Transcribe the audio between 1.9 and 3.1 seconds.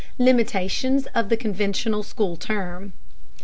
SCHOOL TERM.